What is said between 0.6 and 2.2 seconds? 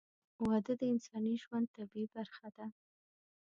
د انساني ژوند طبیعي